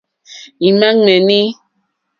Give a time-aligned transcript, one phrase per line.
[0.67, 1.39] Ímá ŋmɛ̀ní.